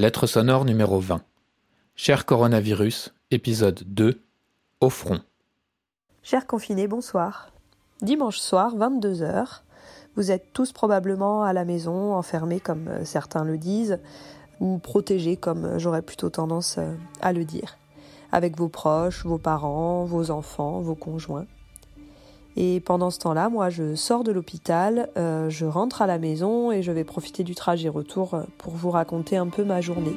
[0.00, 1.22] Lettre sonore numéro 20.
[1.96, 4.22] Cher coronavirus, épisode 2.
[4.80, 5.18] Au front.
[6.22, 7.50] Chers confinés, bonsoir.
[8.00, 9.62] Dimanche soir, 22h.
[10.14, 13.98] Vous êtes tous probablement à la maison, enfermés comme euh, certains le disent,
[14.60, 17.76] ou protégés comme euh, j'aurais plutôt tendance euh, à le dire,
[18.30, 21.46] avec vos proches, vos parents, vos enfants, vos conjoints.
[22.60, 26.72] Et pendant ce temps-là, moi, je sors de l'hôpital, euh, je rentre à la maison
[26.72, 30.16] et je vais profiter du trajet retour pour vous raconter un peu ma journée.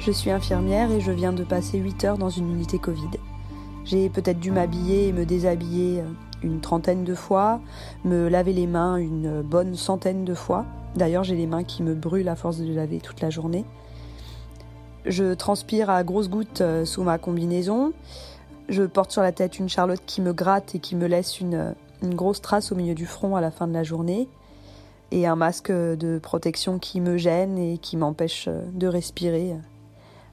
[0.00, 3.08] Je suis infirmière et je viens de passer 8 heures dans une unité Covid.
[3.86, 6.04] J'ai peut-être dû m'habiller et me déshabiller euh,
[6.42, 7.60] une trentaine de fois,
[8.04, 10.64] me laver les mains une bonne centaine de fois.
[10.94, 13.64] D'ailleurs, j'ai les mains qui me brûlent à force de laver toute la journée.
[15.06, 17.92] Je transpire à grosses gouttes euh, sous ma combinaison.
[18.68, 21.74] Je porte sur la tête une charlotte qui me gratte et qui me laisse une,
[22.02, 24.28] une grosse trace au milieu du front à la fin de la journée.
[25.10, 29.56] Et un masque de protection qui me gêne et qui m'empêche euh, de respirer,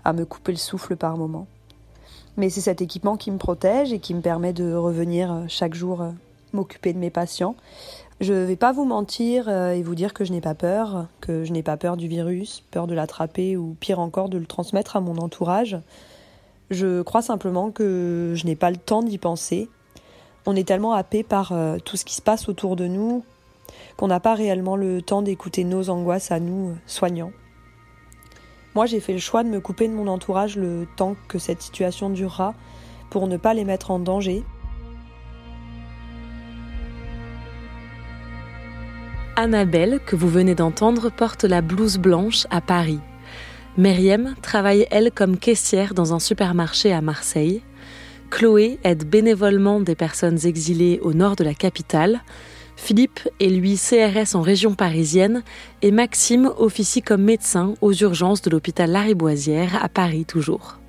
[0.03, 1.47] à me couper le souffle par moments.
[2.39, 5.73] Mais c'est cet équipement qui me protège et qui me permet de revenir euh, chaque
[5.73, 6.11] jour euh,
[6.53, 7.53] m'occuper de mes patients.
[8.21, 11.07] Je ne vais pas vous mentir euh, et vous dire que je n'ai pas peur,
[11.19, 14.45] que je n'ai pas peur du virus, peur de l'attraper ou pire encore de le
[14.45, 15.77] transmettre à mon entourage.
[16.69, 19.67] Je crois simplement que je n'ai pas le temps d'y penser.
[20.45, 21.53] On est tellement happé par
[21.83, 23.23] tout ce qui se passe autour de nous
[23.97, 27.31] qu'on n'a pas réellement le temps d'écouter nos angoisses à nous, soignants.
[28.75, 31.61] Moi, j'ai fait le choix de me couper de mon entourage le temps que cette
[31.61, 32.53] situation durera
[33.09, 34.43] pour ne pas les mettre en danger.
[39.35, 42.99] Annabelle, que vous venez d'entendre, porte la blouse blanche à Paris.
[43.77, 47.61] Myriam travaille, elle, comme caissière dans un supermarché à Marseille.
[48.29, 52.21] Chloé aide bénévolement des personnes exilées au nord de la capitale.
[52.81, 55.43] Philippe est lui CRS en région parisienne
[55.83, 60.79] et Maxime officie comme médecin aux urgences de l'hôpital Lariboisière à Paris toujours.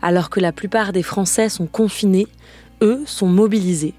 [0.00, 2.26] Alors que la plupart des Français sont confinés,
[2.80, 3.94] eux sont mobilisés.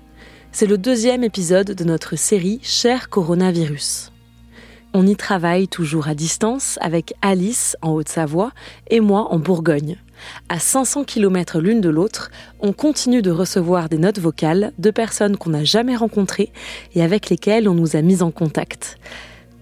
[0.52, 4.13] C'est le deuxième épisode de notre série Cher Coronavirus.
[4.96, 8.52] On y travaille toujours à distance avec Alice en Haute-Savoie
[8.92, 9.98] et moi en Bourgogne.
[10.50, 15.36] À 500 km l'une de l'autre, on continue de recevoir des notes vocales de personnes
[15.36, 16.52] qu'on n'a jamais rencontrées
[16.94, 19.00] et avec lesquelles on nous a mis en contact.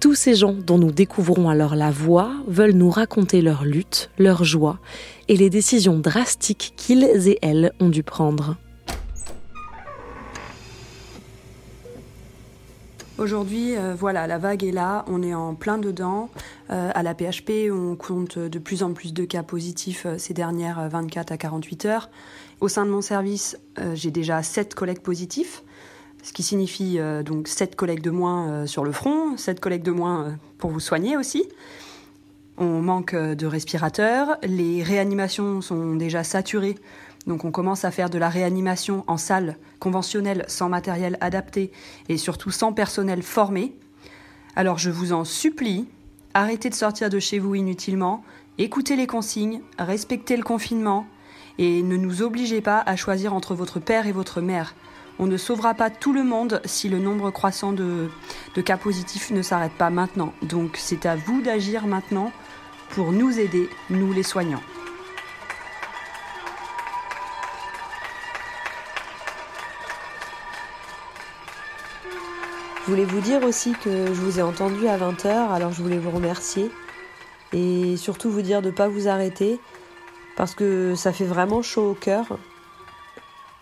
[0.01, 4.43] Tous ces gens dont nous découvrons alors la voix veulent nous raconter leur lutte, leur
[4.43, 4.79] joie
[5.29, 8.57] et les décisions drastiques qu'ils et elles ont dû prendre.
[13.21, 16.31] Aujourd'hui, euh, voilà, la vague est là, on est en plein dedans.
[16.71, 20.33] Euh, à la PHP, on compte de plus en plus de cas positifs euh, ces
[20.33, 22.09] dernières 24 à 48 heures.
[22.61, 23.59] Au sein de mon service,
[23.93, 25.61] j'ai déjà 7 collègues positifs,
[26.23, 30.37] ce qui signifie donc 7 collègues de moins sur le front, 7 collègues de moins
[30.59, 31.47] pour vous soigner aussi.
[32.59, 36.75] On manque de respirateurs, les réanimations sont déjà saturées,
[37.27, 41.71] donc on commence à faire de la réanimation en salle conventionnelle sans matériel adapté
[42.09, 43.75] et surtout sans personnel formé.
[44.55, 45.87] Alors je vous en supplie,
[46.33, 48.23] arrêtez de sortir de chez vous inutilement,
[48.57, 51.05] écoutez les consignes, respectez le confinement
[51.57, 54.73] et ne nous obligez pas à choisir entre votre père et votre mère.
[55.19, 58.09] On ne sauvera pas tout le monde si le nombre croissant de,
[58.65, 60.33] cas positifs ne s'arrête pas maintenant.
[60.41, 62.31] Donc c'est à vous d'agir maintenant
[62.89, 64.63] pour nous aider, nous les soignants.
[72.81, 75.99] Je voulais vous dire aussi que je vous ai entendu à 20h, alors je voulais
[75.99, 76.71] vous remercier
[77.53, 79.59] et surtout vous dire de ne pas vous arrêter
[80.35, 82.39] parce que ça fait vraiment chaud au cœur.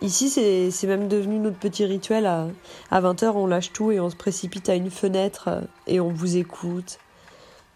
[0.01, 2.25] Ici, c'est même devenu notre petit rituel.
[2.25, 2.47] À,
[2.89, 6.07] à 20h, on lâche tout et on se précipite à une fenêtre euh, et on
[6.07, 6.99] vous écoute.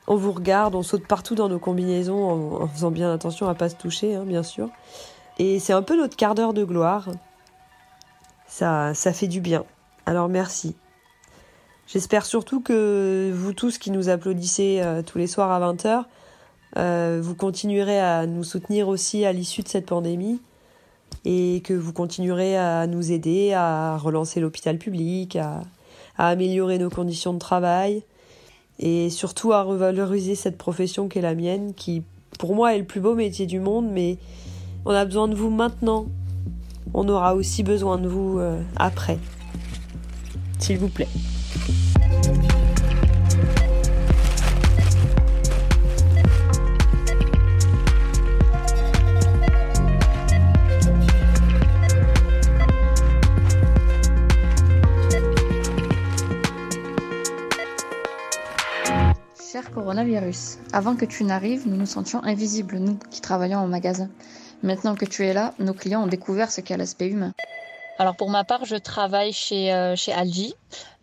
[0.07, 3.68] On vous regarde, on saute partout dans nos combinaisons en, faisant bien attention à pas
[3.68, 4.69] se toucher, hein, bien sûr.
[5.40, 7.10] Et c'est un peu notre quart d'heure de gloire.
[8.48, 9.66] Ça, ça fait du bien.
[10.06, 10.75] Alors merci.
[11.88, 16.06] J'espère surtout que vous tous qui nous applaudissez euh, tous les soirs à 20h,
[16.77, 20.41] euh, vous continuerez à nous soutenir aussi à l'issue de cette pandémie
[21.25, 25.62] et que vous continuerez à nous aider à relancer l'hôpital public, à,
[26.18, 28.03] améliorer nos conditions de travail
[28.80, 32.03] et surtout à revaloriser cette profession qu'est la mienne qui
[32.39, 34.18] pour moi est le plus beau métier du monde mais
[34.85, 36.06] on a besoin de vous maintenant.
[36.94, 39.18] On aura aussi besoin de vous euh, après.
[40.59, 41.07] S'il vous plaît.
[60.74, 64.10] Avant que tu n'arrives, nous nous sentions invisibles, nous qui travaillons au magasin.
[64.62, 67.33] Maintenant que tu es là, nos clients ont découvert ce qu'est l'aspect humain.
[67.98, 70.54] Alors pour ma part, je travaille chez, euh, chez Algi,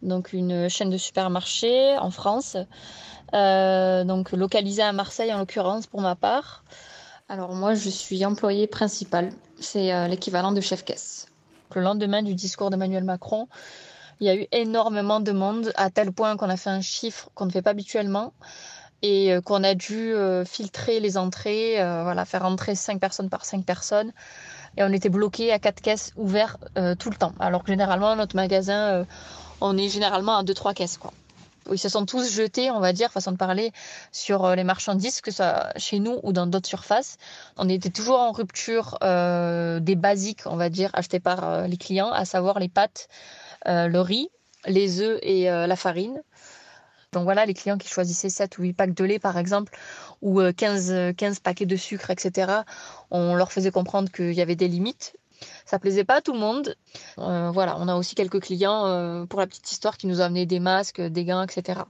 [0.02, 2.56] donc une chaîne de supermarchés en France,
[3.34, 6.62] euh, donc localisée à Marseille en l'occurrence pour ma part.
[7.28, 11.26] Alors moi, je suis employée principale, c'est euh, l'équivalent de chef-caisse.
[11.74, 13.48] Le lendemain du discours d'Emmanuel Macron,
[14.20, 17.30] il y a eu énormément de monde, à tel point qu'on a fait un chiffre
[17.34, 18.32] qu'on ne fait pas habituellement
[19.02, 23.30] et euh, qu'on a dû euh, filtrer les entrées, euh, voilà, faire entrer 5 personnes
[23.30, 24.12] par 5 personnes.
[24.76, 26.60] Et on était bloqué à quatre caisses ouvertes
[27.00, 27.32] tout le temps.
[27.40, 29.04] Alors que généralement, notre magasin,
[29.60, 30.96] on est généralement à 2-3 caisses.
[30.96, 31.12] Quoi.
[31.72, 33.72] Ils se sont tous jetés, on va dire, façon de parler,
[34.12, 37.16] sur les marchandises, que ça chez nous ou dans d'autres surfaces.
[37.56, 42.24] On était toujours en rupture des basiques, on va dire, achetés par les clients, à
[42.24, 43.08] savoir les pâtes,
[43.66, 44.28] le riz,
[44.66, 46.22] les œufs et la farine.
[47.12, 49.76] Donc voilà, les clients qui choisissaient 7 ou 8 packs de lait, par exemple,
[50.22, 52.52] ou euh, 15, euh, 15 paquets de sucre, etc.,
[53.10, 55.14] on leur faisait comprendre qu'il y avait des limites.
[55.64, 56.76] Ça plaisait pas à tout le monde.
[57.18, 60.24] Euh, voilà, on a aussi quelques clients, euh, pour la petite histoire, qui nous ont
[60.24, 61.80] amené des masques, des gants, etc.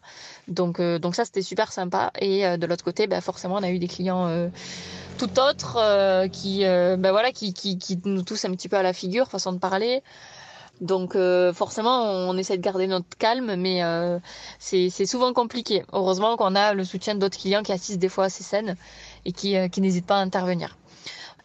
[0.48, 2.12] Donc, euh, ça, c'était super sympa.
[2.18, 4.48] Et euh, de l'autre côté, bah, forcément, on a eu des clients euh,
[5.18, 8.82] tout autres euh, qui, euh, bah, voilà, qui, qui, nous toussent un petit peu à
[8.82, 10.02] la figure, façon de parler.
[10.80, 14.18] Donc euh, forcément, on essaie de garder notre calme, mais euh,
[14.58, 15.84] c'est souvent compliqué.
[15.92, 18.76] Heureusement qu'on a le soutien d'autres clients qui assistent des fois à ces scènes
[19.24, 20.78] et qui, euh, qui n'hésitent pas à intervenir.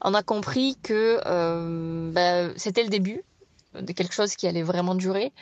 [0.01, 1.19] On a compris que
[2.11, 3.23] bah, c'était le début
[3.73, 5.33] de quelque chose qui allait vraiment durer.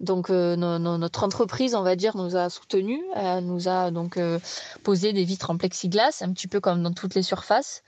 [0.00, 3.90] Donc euh, no- no- notre entreprise, on va dire, nous a soutenus, euh, nous a
[3.90, 4.38] donc euh,
[4.82, 7.82] posé des vitres en plexiglas, un petit peu comme dans toutes les surfaces.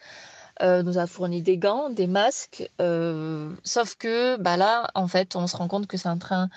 [0.60, 2.68] Euh, nous a fourni des gants, des masques.
[2.80, 6.48] euh, sauf que bah là, en fait, on se rend compte que c'est en train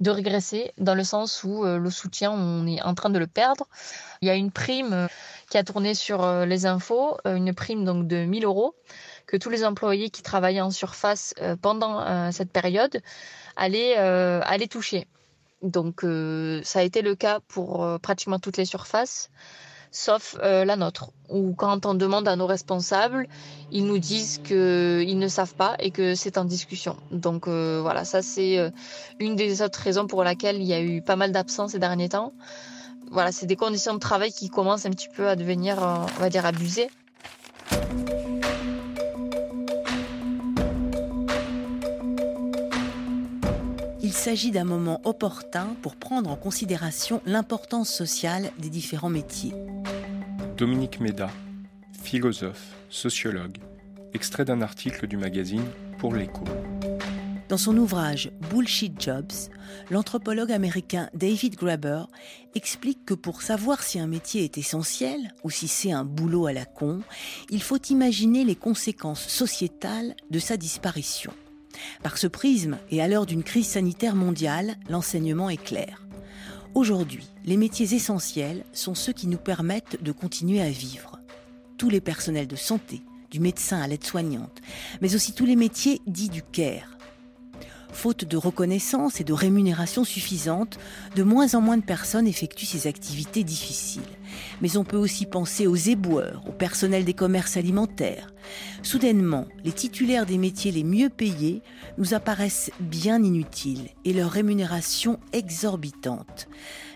[0.00, 3.26] de régresser dans le sens où euh, le soutien, on est en train de le
[3.26, 3.66] perdre.
[4.20, 5.08] Il y a une prime
[5.48, 8.74] qui a tourné sur les infos, une prime donc de 1000 euros
[9.26, 13.00] que tous les employés qui travaillaient en surface pendant cette période
[13.56, 15.06] allaient, allaient toucher.
[15.62, 16.04] Donc
[16.64, 19.30] ça a été le cas pour pratiquement toutes les surfaces,
[19.96, 23.26] sauf euh, la nôtre, où quand on demande à nos responsables,
[23.72, 26.96] ils nous disent qu'ils ne savent pas et que c'est en discussion.
[27.10, 28.70] Donc euh, voilà, ça c'est euh,
[29.18, 32.10] une des autres raisons pour laquelle il y a eu pas mal d'absents ces derniers
[32.10, 32.34] temps.
[33.10, 36.28] Voilà, c'est des conditions de travail qui commencent un petit peu à devenir, on va
[36.28, 36.90] dire, abusées.
[44.02, 49.54] Il s'agit d'un moment opportun pour prendre en considération l'importance sociale des différents métiers.
[50.56, 51.30] Dominique Méda,
[52.02, 53.58] philosophe, sociologue,
[54.14, 55.66] extrait d'un article du magazine
[55.98, 56.44] Pour l'écho.
[57.50, 59.50] Dans son ouvrage Bullshit Jobs,
[59.90, 62.04] l'anthropologue américain David Graeber
[62.54, 66.54] explique que pour savoir si un métier est essentiel ou si c'est un boulot à
[66.54, 67.02] la con,
[67.50, 71.34] il faut imaginer les conséquences sociétales de sa disparition.
[72.02, 76.05] Par ce prisme, et à l'heure d'une crise sanitaire mondiale, l'enseignement est clair.
[76.76, 81.18] Aujourd'hui, les métiers essentiels sont ceux qui nous permettent de continuer à vivre.
[81.78, 84.60] Tous les personnels de santé, du médecin à l'aide-soignante,
[85.00, 86.98] mais aussi tous les métiers dits du care.
[87.94, 90.78] Faute de reconnaissance et de rémunération suffisante,
[91.14, 94.02] de moins en moins de personnes effectuent ces activités difficiles.
[94.60, 98.32] Mais on peut aussi penser aux éboueurs, au personnel des commerces alimentaires.
[98.82, 101.62] Soudainement, les titulaires des métiers les mieux payés
[101.98, 106.48] nous apparaissent bien inutiles et leur rémunération exorbitante.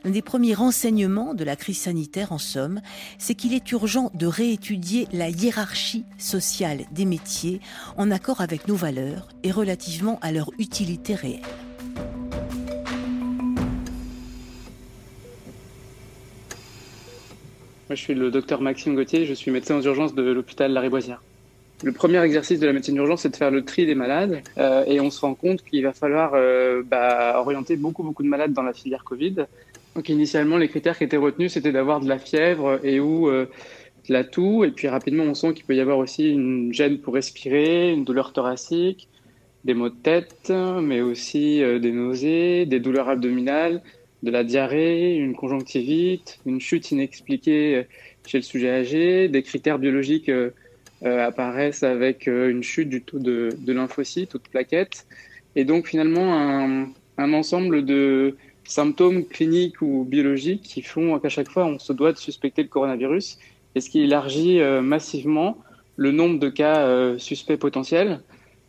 [0.05, 2.81] L'un des premiers renseignements de la crise sanitaire, en somme,
[3.19, 7.61] c'est qu'il est urgent de réétudier la hiérarchie sociale des métiers
[7.97, 11.41] en accord avec nos valeurs et relativement à leur utilité réelle.
[17.91, 21.21] Moi, je suis le docteur Maxime Gauthier, je suis médecin aux urgences de l'hôpital Lariboisière.
[21.83, 24.43] Le premier exercice de la médecine d'urgence, c'est de faire le tri des malades.
[24.59, 28.29] Euh, et on se rend compte qu'il va falloir euh, bah, orienter beaucoup, beaucoup de
[28.29, 29.45] malades dans la filière Covid.
[29.97, 33.47] Donc, initialement, les critères qui étaient retenus, c'était d'avoir de la fièvre et ou euh,
[34.09, 34.63] de la toux.
[34.63, 38.05] Et puis, rapidement, on sent qu'il peut y avoir aussi une gêne pour respirer, une
[38.05, 39.09] douleur thoracique,
[39.65, 43.83] des maux de tête, mais aussi des nausées, des douleurs abdominales,
[44.23, 47.83] de la diarrhée, une conjonctivite, une chute inexpliquée euh,
[48.27, 50.51] chez le sujet âgé, des critères biologiques euh,
[51.05, 55.07] euh, apparaissent avec une chute du taux de, de lymphocytes ou de plaquettes,
[55.57, 61.49] et donc finalement un, un, ensemble de symptômes cliniques ou biologiques qui font qu'à chaque
[61.49, 63.39] fois on se doit de suspecter le coronavirus,
[63.75, 65.57] et ce qui élargit massivement
[65.97, 68.21] le nombre de cas suspects potentiels.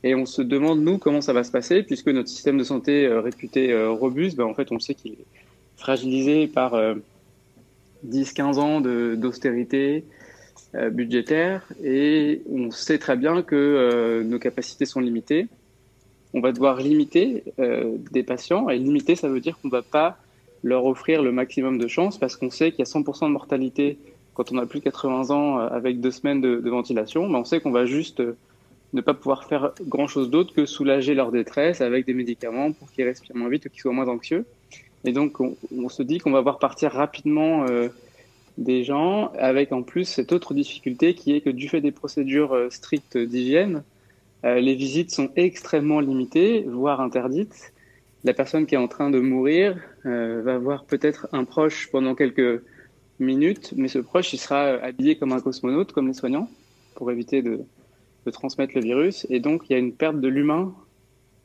[0.04, 3.08] Et on se demande, nous, comment ça va se passer, puisque notre système de santé
[3.08, 5.26] réputé robuste, ben, en fait, on sait qu'il est
[5.82, 6.74] fragilisé par
[8.08, 10.06] 10-15 euh, ans d'austérité
[10.76, 15.48] euh, budgétaire et on sait très bien que euh, nos capacités sont limitées.
[16.34, 17.44] On va devoir limiter
[18.12, 20.18] des patients et limiter, ça veut dire qu'on ne va pas
[20.64, 23.98] leur offrir le maximum de chances parce qu'on sait qu'il y a 100% de mortalité
[24.34, 27.60] quand on a plus de 80 ans avec deux semaines de, ventilation, mais on sait
[27.60, 28.24] qu'on va juste
[28.94, 32.90] ne pas pouvoir faire grand chose d'autre que soulager leur détresse avec des médicaments pour
[32.94, 34.46] qu'ils respirent moins vite ou qu'ils soient moins anxieux.
[35.06, 37.90] Et donc, on, se dit qu'on va voir partir rapidement euh,
[38.58, 42.54] des gens, avec en plus cette autre difficulté qui est que du fait des procédures
[42.54, 43.84] euh, strictes d'hygiène,
[44.46, 47.74] euh, les visites sont extrêmement limitées, voire interdites.
[48.24, 52.62] La personne qui est en train de mourir va voir peut-être un proche pendant quelques
[53.20, 56.48] minutes, mais ce proche, il sera habillé comme un cosmonaute, comme les soignants,
[56.94, 57.62] pour éviter de,
[58.28, 59.26] de transmettre le virus.
[59.32, 60.72] Et donc, il y a une perte de l'humain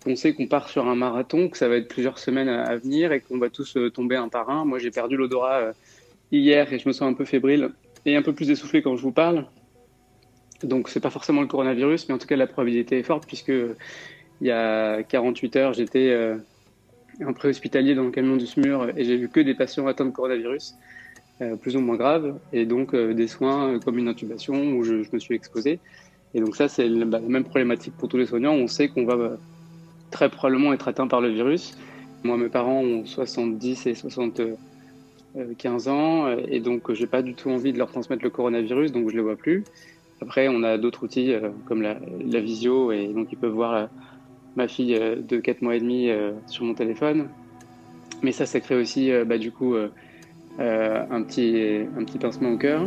[0.06, 3.12] on sait qu'on part sur un marathon, que ça va être plusieurs semaines à, venir
[3.12, 4.64] et qu'on va tous euh, tomber un par un.
[4.64, 5.72] Moi, j'ai perdu l'odorat euh,
[6.32, 7.70] hier et je me sens un peu fébrile
[8.04, 9.46] et un peu plus essoufflé quand je vous parle.
[10.62, 13.52] Donc, c'est pas forcément le coronavirus, mais en tout cas, la probabilité est forte puisque
[14.40, 16.36] il y a 48 heures, j'étais euh,
[17.24, 20.10] en préhospitalier dans le camion du SMUR et j'ai vu que des patients atteints de
[20.10, 20.74] coronavirus,
[21.60, 25.34] plus ou moins graves, et donc des soins comme une intubation où je, me suis
[25.34, 25.80] exposé.
[26.32, 28.54] Et donc ça, c'est bah, la même problématique pour tous les soignants.
[28.54, 29.36] On sait qu'on va
[30.10, 31.76] très probablement être atteint par le virus.
[32.24, 37.72] Moi, mes parents ont 70 et 75 ans, et donc j'ai pas du tout envie
[37.72, 39.64] de leur transmettre le coronavirus, donc je les vois plus.
[40.22, 43.86] Après, on a d'autres outils euh, comme la, visio, et donc ils peuvent voir euh,
[44.56, 46.10] ma fille euh, de 4 mois et demi
[46.46, 47.28] sur mon téléphone.
[48.22, 49.74] Mais ça, ça crée aussi, bah, du coup,
[50.58, 52.82] un, petit, un petit pincement au cœur.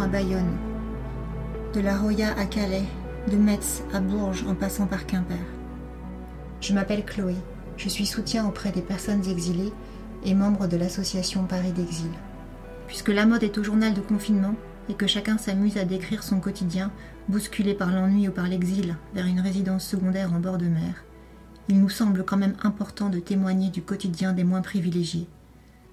[0.00, 0.56] À Bayonne,
[1.72, 2.84] de La Roya à Calais,
[3.30, 5.38] de Metz à Bourges en passant par Quimper.
[6.60, 7.36] Je m'appelle Chloé,
[7.76, 9.72] je suis soutien auprès des personnes exilées
[10.24, 12.10] et membre de l'association Paris d'Exil.
[12.88, 14.56] Puisque la mode est au journal de confinement
[14.88, 16.90] et que chacun s'amuse à décrire son quotidien,
[17.28, 21.04] bousculé par l'ennui ou par l'exil vers une résidence secondaire en bord de mer,
[21.68, 25.28] il nous semble quand même important de témoigner du quotidien des moins privilégiés.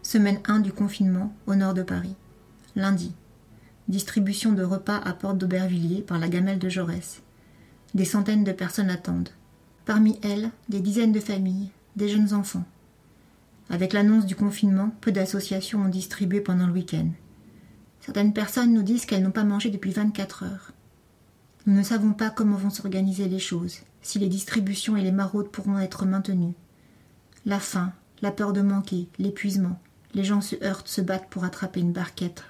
[0.01, 2.15] Semaine 1 du confinement au nord de Paris.
[2.75, 3.13] Lundi.
[3.91, 7.21] Distribution de repas à Porte d'Aubervilliers par la gamelle de Jaurès.
[7.93, 9.31] Des centaines de personnes attendent.
[9.83, 12.63] Parmi elles, des dizaines de familles, des jeunes enfants.
[13.69, 17.09] Avec l'annonce du confinement, peu d'associations ont distribué pendant le week-end.
[17.99, 20.71] Certaines personnes nous disent qu'elles n'ont pas mangé depuis 24 heures.
[21.65, 25.51] Nous ne savons pas comment vont s'organiser les choses, si les distributions et les maraudes
[25.51, 26.55] pourront être maintenues.
[27.45, 29.81] La faim, la peur de manquer, l'épuisement,
[30.13, 32.45] les gens se heurtent, se battent pour attraper une barquette,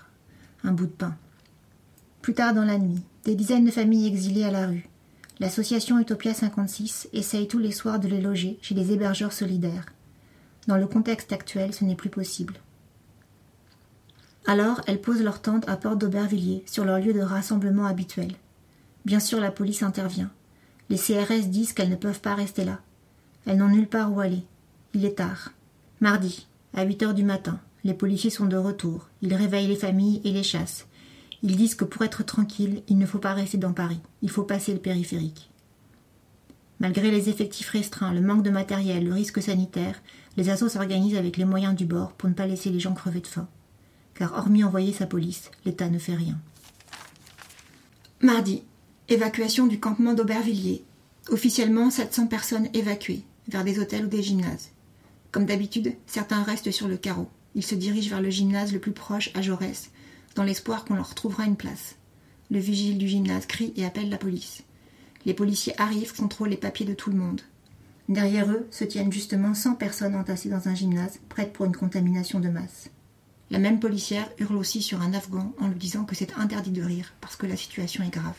[0.63, 1.17] un bout de pain.
[2.21, 4.87] Plus tard dans la nuit, des dizaines de familles exilées à la rue.
[5.39, 9.87] L'association Utopia 56 essaye tous les soirs de les loger chez les hébergeurs solidaires.
[10.67, 12.53] Dans le contexte actuel, ce n'est plus possible.
[14.45, 18.33] Alors, elles posent leur tente à Porte d'Aubervilliers, sur leur lieu de rassemblement habituel.
[19.05, 20.31] Bien sûr, la police intervient.
[20.89, 22.79] Les CRS disent qu'elles ne peuvent pas rester là.
[23.47, 24.43] Elles n'ont nulle part où aller.
[24.93, 25.53] Il est tard.
[26.01, 29.09] Mardi, à 8 heures du matin, les policiers sont de retour.
[29.23, 30.85] Ils réveillent les familles et les chassent.
[31.43, 33.99] Ils disent que pour être tranquille, il ne faut pas rester dans Paris.
[34.21, 35.49] Il faut passer le périphérique.
[36.79, 40.01] Malgré les effectifs restreints, le manque de matériel, le risque sanitaire,
[40.37, 43.21] les assos s'organisent avec les moyens du bord pour ne pas laisser les gens crever
[43.21, 43.47] de faim.
[44.15, 46.39] Car hormis envoyer sa police, l'État ne fait rien.
[48.21, 48.63] Mardi,
[49.09, 50.83] évacuation du campement d'Aubervilliers.
[51.29, 54.69] Officiellement, 700 personnes évacuées vers des hôtels ou des gymnases.
[55.31, 57.29] Comme d'habitude, certains restent sur le carreau.
[57.55, 59.91] Ils se dirigent vers le gymnase le plus proche à Jaurès,
[60.35, 61.95] dans l'espoir qu'on leur retrouvera une place.
[62.49, 64.63] Le vigile du gymnase crie et appelle la police.
[65.25, 67.41] Les policiers arrivent, contrôlent les papiers de tout le monde.
[68.09, 72.39] Derrière eux se tiennent justement 100 personnes entassées dans un gymnase, prêtes pour une contamination
[72.39, 72.89] de masse.
[73.51, 76.83] La même policière hurle aussi sur un Afghan en lui disant que c'est interdit de
[76.83, 78.35] rire parce que la situation est grave.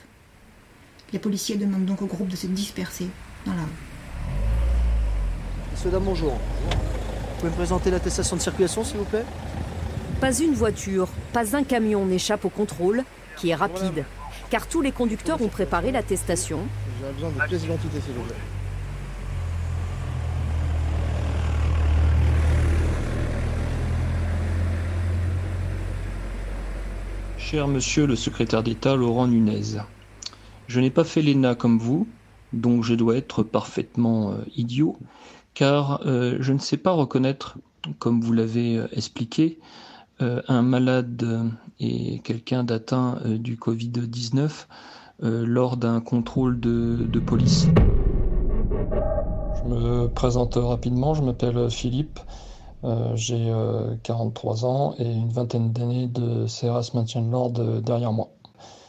[1.12, 3.08] Les policiers demandent donc au groupe de se disperser
[3.44, 3.68] dans la rue.
[5.72, 6.32] Monsieur, dame, bonjour.
[6.32, 9.24] Vous pouvez me présenter l'attestation de circulation, s'il vous plaît?
[10.22, 13.02] Pas une voiture, pas un camion n'échappe au contrôle,
[13.36, 14.04] qui est rapide
[14.50, 16.60] car tous les conducteurs ont préparé l'attestation.
[17.00, 18.36] J'aurais besoin de d'identité, s'il vous plaît.
[27.36, 29.80] Cher monsieur le secrétaire d'État Laurent Nunez,
[30.68, 32.06] je n'ai pas fait l'ENA comme vous,
[32.52, 34.96] donc je dois être parfaitement euh, idiot,
[35.54, 37.58] car euh, je ne sais pas reconnaître,
[37.98, 39.58] comme vous l'avez euh, expliqué,
[40.20, 41.50] un malade
[41.82, 44.66] et quelqu'un d'atteint euh, du Covid-19
[45.24, 47.66] euh, lors d'un contrôle de, police.
[49.56, 52.20] Je me présente rapidement, je m'appelle Philippe,
[52.84, 53.52] euh, j'ai
[54.02, 58.30] 43 ans et une vingtaine d'années de CRS maintien de l'ordre derrière moi.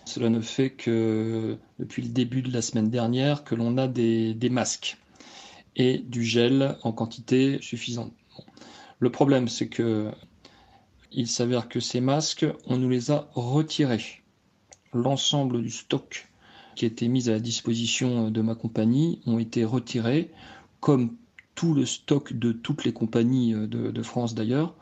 [0.06, 4.34] Cela ne fait que depuis le début de la semaine dernière que l'on a des,
[4.34, 4.98] des, masques
[5.76, 8.12] et du gel en quantité suffisante.
[9.00, 10.12] Le problème, c'est que
[11.14, 14.24] il s'avère que ces masques, on nous les a retirés.
[14.94, 16.28] L'ensemble du stock
[16.76, 20.32] qui était mis à la disposition de ma compagnie ont été retirés,
[20.80, 21.16] comme
[21.56, 24.76] tout le stock de toutes les compagnies de, France d'ailleurs,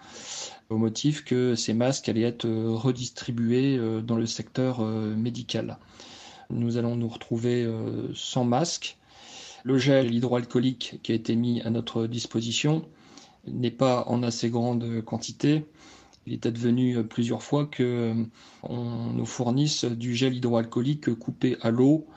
[0.70, 5.78] au motif que ces masques allaient être redistribués euh, dans le secteur euh, médical.
[6.50, 8.98] Nous allons nous retrouver euh, sans masque.
[9.64, 12.86] Le gel hydroalcoolique qui a été mis à notre disposition
[13.48, 15.66] n'est pas en assez grande quantité
[16.28, 18.24] il est advenu euh, plusieurs fois que euh,
[18.64, 22.08] on nous fournisse du gel hydroalcoolique coupé à l'eau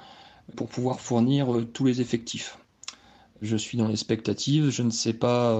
[0.56, 2.58] pour pouvoir fournir euh, tous les effectifs.
[3.42, 5.58] Je suis dans l'expectative, je ne sais pas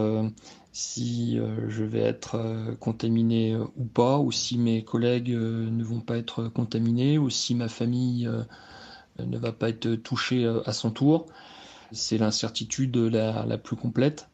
[0.72, 1.38] si
[1.68, 7.18] je vais être contaminé ou pas, ou si mes collègues ne vont pas être contaminés,
[7.18, 8.30] ou si ma famille
[9.18, 11.26] ne va pas être touchée à son tour.
[11.92, 14.28] C'est l'incertitude la plus complète.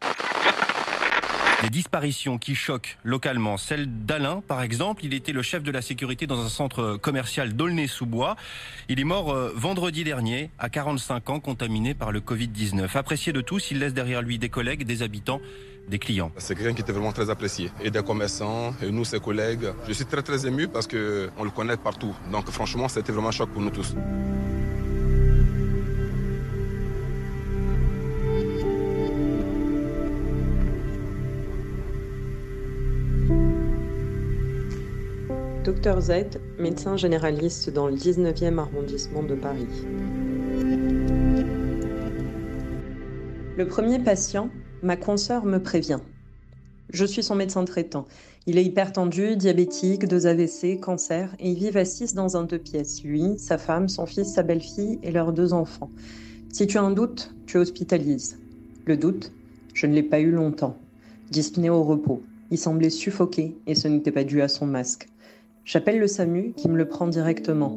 [1.63, 3.59] Des disparitions qui choquent localement.
[3.59, 5.05] Celle d'Alain, par exemple.
[5.05, 8.37] Il était le chef de la sécurité dans un centre commercial d'Aulnay-sous-Bois.
[8.89, 12.97] Il est mort euh, vendredi dernier, à 45 ans, contaminé par le Covid-19.
[12.97, 15.41] Apprécié de tous, il laisse derrière lui des collègues, des habitants,
[15.89, 16.33] des clients.
[16.39, 17.71] C'est quelqu'un qui était vraiment très apprécié.
[17.83, 19.67] Et des commerçants, et nous, ses collègues.
[19.87, 22.17] Je suis très très ému parce qu'on le connaît partout.
[22.33, 23.95] Donc franchement, c'était vraiment un choc pour nous tous.
[35.83, 36.13] Dr Z,
[36.59, 39.67] médecin généraliste dans le 19e arrondissement de Paris.
[43.57, 44.51] Le premier patient,
[44.83, 46.01] ma consoeur me prévient.
[46.93, 48.05] Je suis son médecin traitant.
[48.47, 53.03] Il est hypertendu, diabétique, deux AVC, cancer, et ils vivent six dans un deux pièces.
[53.03, 55.91] Lui, sa femme, son fils, sa belle-fille et leurs deux enfants.
[56.53, 58.39] Si tu as un doute, tu hospitalises.
[58.85, 59.33] Le doute,
[59.73, 60.77] je ne l'ai pas eu longtemps.
[61.31, 62.23] Dyspnée au repos.
[62.51, 65.09] Il semblait suffoqué et ce n'était pas dû à son masque.
[65.65, 67.77] J'appelle le SAMU qui me le prend directement.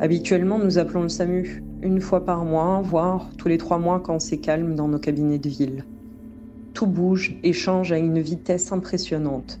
[0.00, 4.20] Habituellement, nous appelons le SAMU une fois par mois, voire tous les trois mois quand
[4.20, 5.84] c'est calme dans nos cabinets de ville.
[6.72, 9.60] Tout bouge et change à une vitesse impressionnante.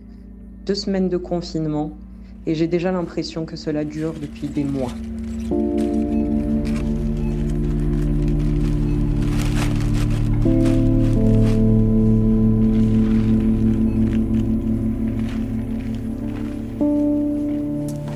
[0.64, 1.92] Deux semaines de confinement
[2.46, 4.92] et j'ai déjà l'impression que cela dure depuis des mois.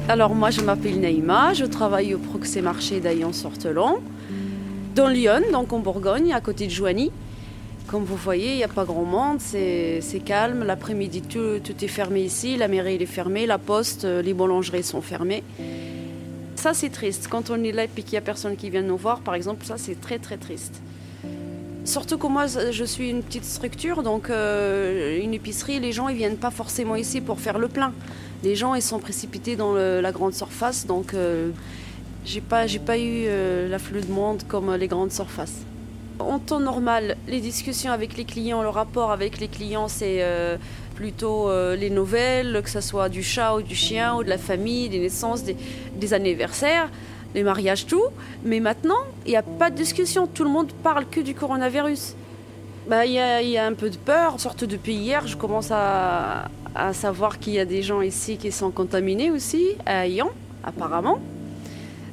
[0.07, 4.01] Alors moi je m'appelle Neima, je travaille au Proxé Marché d'Aillon-Sortelon,
[4.95, 7.11] dans Lyon, donc en Bourgogne, à côté de Joigny.
[7.87, 10.63] Comme vous voyez, il n'y a pas grand monde, c'est calme.
[10.65, 12.57] L'après-midi, tout, est fermé ici.
[12.57, 15.43] La mairie est fermée, la poste, euh, les boulangeries sont fermées.
[16.57, 17.29] Ça, c'est triste.
[17.31, 19.65] Quand on est là et qu'il n'y a personne qui vient nous voir, par exemple,
[19.65, 20.83] ça, c'est très, très triste.
[21.85, 26.17] Surtout que moi, je suis une petite structure, donc euh, une épicerie, les gens, ils
[26.17, 27.93] viennent pas forcément ici pour faire le plein.
[28.45, 31.51] Les gens, ils sont précipités dans la grande surface, donc euh,
[32.27, 35.63] j'ai pas, j'ai pas eu euh, l'afflux de monde comme les grandes surfaces.
[36.19, 40.23] En temps normal, les discussions avec les clients, le rapport avec les clients, c'est
[40.95, 44.89] plutôt les nouvelles, que ce soit du chat ou du chien ou de la famille,
[44.89, 46.89] des naissances, des anniversaires
[47.35, 48.05] les mariages, tout.
[48.45, 50.27] Mais maintenant, il n'y a pas de discussion.
[50.27, 52.15] Tout le monde parle que du coronavirus.
[52.87, 54.39] Bah, il y, a, un peu de peur.
[54.39, 56.49] Surtout depuis hier, je commence à,
[56.93, 60.31] savoir qu'il y a des gens ici qui sont contaminés aussi, à Lyon,
[60.63, 61.19] apparemment.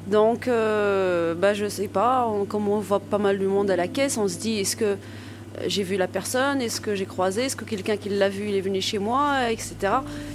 [0.07, 3.87] Donc, euh, bah, je sais pas, comme on voit pas mal de monde à la
[3.87, 4.97] caisse, on se dit est-ce que
[5.67, 8.55] j'ai vu la personne, est-ce que j'ai croisé, est-ce que quelqu'un qui l'a vu, il
[8.55, 9.75] est venu chez moi, etc.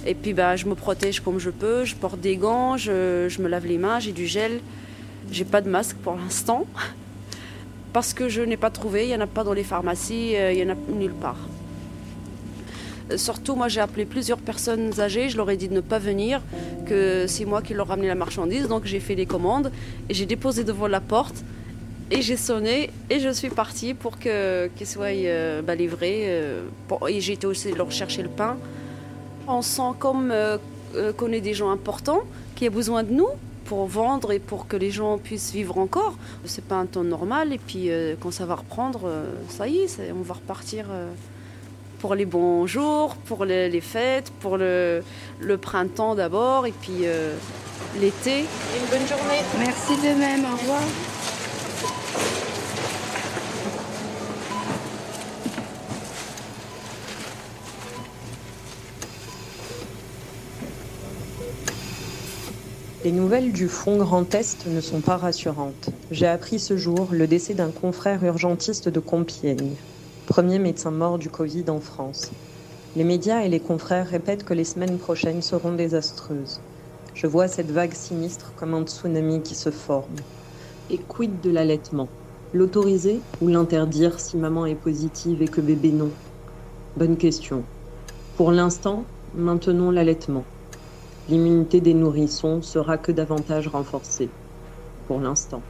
[0.05, 3.47] Et puis bah, je me protège comme je peux, je porte des gants, je, me
[3.47, 4.59] lave les mains, j'ai du gel.
[5.31, 6.65] J'ai pas de masque pour l'instant,
[7.97, 10.53] parce que je n'ai pas trouvé, il n'y en a pas dans les pharmacies, euh,
[10.53, 11.39] il n'y en a nulle part.
[13.09, 15.97] Euh, surtout, moi j'ai appelé plusieurs personnes âgées, je leur ai dit de ne pas
[15.97, 16.43] venir,
[16.85, 19.71] que c'est moi qui leur ramené la marchandise, donc j'ai fait des commandes
[20.09, 21.43] et j'ai déposé devant la porte.
[22.11, 26.39] Et j'ai sonné et je suis partie pour qu'ils soient euh, bah, livrés.
[27.09, 28.57] Et j'ai été aussi leur chercher le pain.
[29.47, 30.31] On sent comme
[31.17, 32.21] qu'on est des gens importants,
[32.55, 33.29] qui a besoin de nous
[33.67, 36.15] pour vendre et pour que les gens puissent vivre encore.
[36.45, 39.09] C'est pas un temps normal et puis quand ça va reprendre,
[39.49, 40.85] ça y est, on va repartir
[41.99, 45.03] pour les bons jours, pour les, fêtes, pour le,
[45.39, 47.03] le printemps d'abord et puis
[47.99, 48.39] l'été.
[48.41, 49.41] Une bonne journée.
[49.59, 50.45] Merci de même.
[50.45, 50.81] Au revoir.
[63.07, 65.91] Les nouvelles du Front Grand Est ne sont pas rassurantes.
[66.11, 69.77] J'ai appris ce jour le décès d'un confrère urgentiste de Compiègne,
[70.25, 72.31] premier médecin mort du Covid en France.
[72.97, 76.59] Les médias et les confrères répètent que les semaines prochaines seront désastreuses.
[77.13, 80.17] Je vois cette vague sinistre comme un tsunami qui se forme.
[80.89, 82.09] Et quid de l'allaitement?
[82.51, 86.11] L'autoriser ou l'interdire si maman est positive et que bébé non?
[86.97, 87.63] Bonne question.
[88.35, 90.43] Pour l'instant, maintenons l'allaitement
[91.29, 94.29] l'immunité des nourrissons sera que davantage renforcée,
[95.07, 95.61] pour l'instant.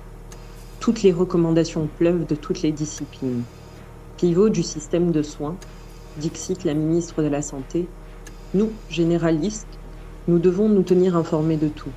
[0.79, 3.43] Toutes les recommandations pleuvent de toutes les disciplines.
[4.17, 5.55] Pivot du système de soins,
[6.17, 7.87] dixit la ministre de la Santé,
[8.53, 9.79] nous, généralistes,
[10.27, 11.91] nous devons nous tenir informés de tout,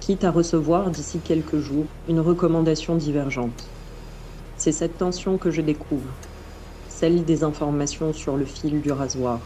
[0.00, 3.68] quitte à recevoir d'ici quelques jours une recommandation divergente.
[4.56, 6.10] C'est cette tension que je découvre,
[6.88, 9.38] celle des informations sur le fil du rasoir,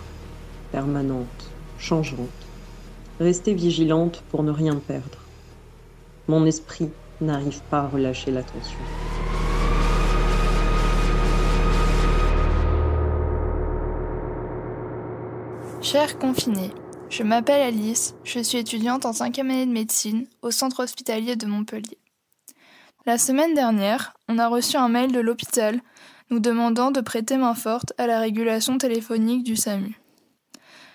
[0.70, 2.41] permanente, changeante
[3.20, 5.18] Restez vigilante pour ne rien perdre.
[6.28, 6.88] Mon esprit
[7.20, 8.78] n'arrive pas à relâcher l'attention.
[15.82, 16.70] Chers confinés,
[17.10, 21.46] je m'appelle Alice, je suis étudiante en cinquième année de médecine au centre hospitalier de
[21.46, 21.98] Montpellier.
[23.04, 25.80] La semaine dernière, on a reçu un mail de l'hôpital
[26.30, 30.00] nous demandant de prêter main forte à la régulation téléphonique du SAMU.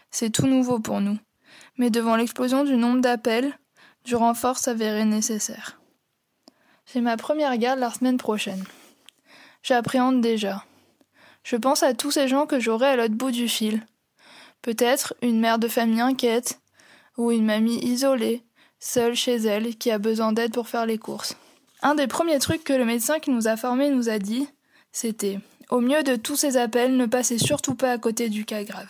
[0.09, 1.19] C'est tout nouveau pour nous
[1.77, 3.57] mais devant l'explosion du nombre d'appels,
[4.03, 5.79] du renfort s'avérait nécessaire.
[6.91, 8.63] J'ai ma première garde la semaine prochaine.
[9.63, 10.63] J'appréhende déjà.
[11.43, 13.85] Je pense à tous ces gens que j'aurai à l'autre bout du fil.
[14.61, 16.59] Peut-être une mère de famille inquiète,
[17.17, 18.43] ou une mamie isolée,
[18.79, 21.35] seule chez elle, qui a besoin d'aide pour faire les courses.
[21.81, 24.47] Un des premiers trucs que le médecin qui nous a formés nous a dit,
[24.91, 28.63] c'était Au mieux de tous ces appels, ne passez surtout pas à côté du cas
[28.63, 28.87] grave.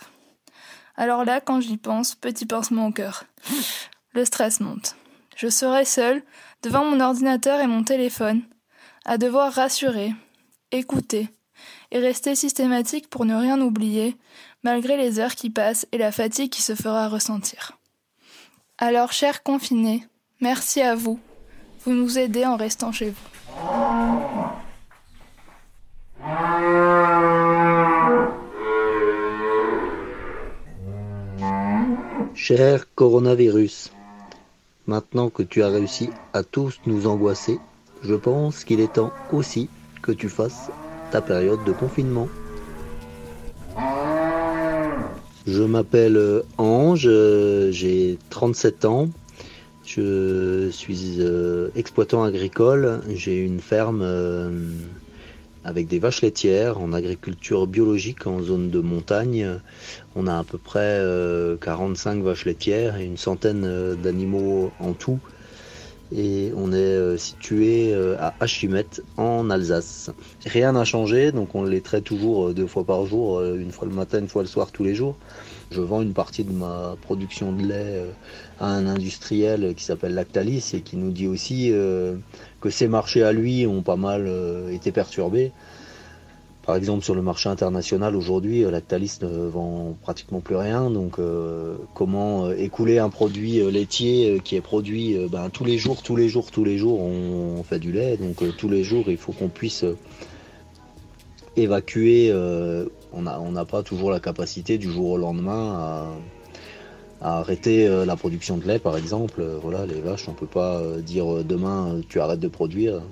[0.98, 3.24] Alors là, quand j'y pense, petit pincement au cœur.
[4.14, 4.96] Le stress monte.
[5.36, 6.24] Je serai seule,
[6.64, 8.42] devant mon ordinateur et mon téléphone,
[9.04, 10.12] à devoir rassurer,
[10.72, 11.28] écouter,
[11.92, 14.16] et rester systématique pour ne rien oublier,
[14.64, 17.78] malgré les heures qui passent et la fatigue qui se fera ressentir.
[18.76, 20.04] Alors, chers confinés,
[20.40, 21.20] merci à vous.
[21.84, 24.37] Vous nous aidez en restant chez vous.
[32.50, 33.92] Cher coronavirus,
[34.86, 37.58] maintenant que tu as réussi à tous nous angoisser,
[38.02, 39.68] je pense qu'il est temps aussi
[40.00, 40.70] que tu fasses
[41.10, 42.26] ta période de confinement.
[45.46, 47.10] Je m'appelle Ange,
[47.70, 49.10] j'ai 37 ans,
[49.84, 54.48] je suis euh, exploitant agricole, j'ai une ferme euh,
[55.64, 59.60] avec des vaches laitières en agriculture biologique en zone de montagne.
[60.16, 61.00] On a à peu près
[61.60, 65.18] 45 euh, vaches laitières et une centaine euh, d'animaux en tout.
[66.10, 70.10] et on est euh, situé à Achimette en Alsace.
[70.46, 73.94] Rien n'a changé, donc on les traite toujours deux fois par jour, une fois le
[73.94, 75.16] matin, une fois le soir, tous les jours.
[75.70, 78.02] Je vends une partie de ma production de lait
[78.58, 81.70] à un industriel qui s'appelle Lactalis et qui nous dit aussi
[82.60, 84.30] que ses marchés à lui ont pas mal
[84.72, 85.52] été perturbés.
[86.68, 90.90] Par exemple, sur le marché international, aujourd'hui, euh, Lactalis ne vend pratiquement plus rien.
[90.90, 96.02] Donc, euh, comment euh, écouler un produit laitier qui est produit ben, tous les jours,
[96.02, 98.18] tous les jours, tous les jours, on, fait du lait.
[98.18, 99.82] Donc, tous les jours, il faut qu'on puisse
[101.62, 102.32] évacuer.
[103.12, 106.10] on n'a pas toujours la capacité du jour au lendemain
[107.20, 109.44] à, arrêter la production de lait, par exemple.
[109.62, 113.02] Voilà, les vaches, on ne peut pas dire demain tu arrêtes de produire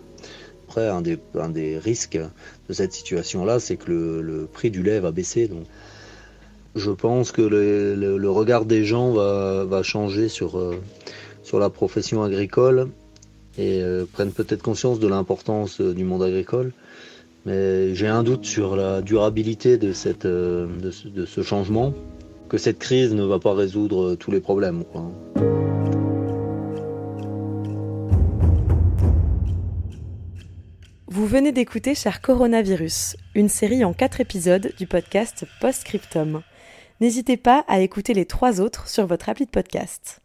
[0.80, 1.02] un
[1.50, 2.18] des, risques
[2.68, 5.50] de cette situation-là, c'est que le, prix du lait va baisser.
[6.74, 10.80] Je pense que le, regard des gens va, changer sur, euh,
[11.52, 12.90] la profession agricole
[13.58, 16.72] et euh, prennent peut-être conscience de l'importance euh, du monde agricole.
[17.46, 21.94] Mais j'ai un doute sur la durabilité de, cette, de, ce, changement,
[22.48, 24.82] que cette crise ne va pas résoudre tous les problèmes.
[31.06, 36.42] Vous venez d'écouter Cher Coronavirus, une série en quatre épisodes du podcast Postscriptum.
[37.00, 40.20] N'hésitez pas à écouter les trois autres sur votre appli de podcast.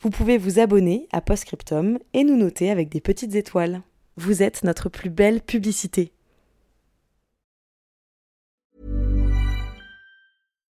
[0.00, 3.82] Vous pouvez vous abonner à Postscriptum et nous noter avec des petites étoiles.
[4.16, 6.12] Vous êtes notre plus belle publicité.